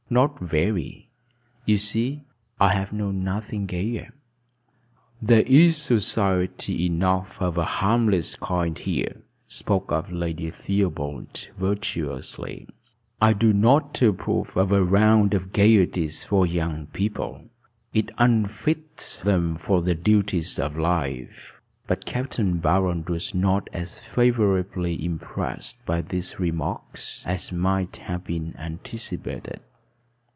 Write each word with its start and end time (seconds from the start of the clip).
"Not 0.13 0.39
very. 0.41 1.07
You 1.65 1.77
see, 1.77 2.25
I 2.59 2.73
have 2.73 2.91
known 2.91 3.23
nothing 3.23 3.65
gayer." 3.65 4.13
"There 5.21 5.43
is 5.43 5.77
society 5.77 6.85
enough 6.85 7.41
of 7.41 7.57
a 7.57 7.63
harmless 7.79 8.35
kind 8.35 8.77
here," 8.77 9.21
spoke 9.47 9.89
up 9.93 10.07
Lady 10.11 10.51
Theobald 10.51 11.47
virtuously. 11.57 12.67
"I 13.21 13.31
do 13.31 13.53
not 13.53 14.01
approve 14.01 14.57
of 14.57 14.73
a 14.73 14.83
round 14.83 15.33
of 15.33 15.53
gayeties 15.53 16.25
for 16.25 16.45
young 16.45 16.87
people: 16.87 17.45
it 17.93 18.09
unfits 18.17 19.17
them 19.21 19.55
for 19.55 19.81
the 19.81 19.95
duties 19.95 20.59
of 20.59 20.75
life." 20.77 21.61
But 21.87 22.03
Capt. 22.03 22.35
Barold 22.59 23.07
was 23.09 23.33
not 23.33 23.69
as 23.71 23.99
favorably 23.99 25.05
impressed 25.05 25.77
by 25.85 26.01
these 26.01 26.37
remarks 26.37 27.23
as 27.25 27.53
might 27.53 27.95
have 27.95 28.25
been 28.25 28.53
anticipated. 28.57 29.61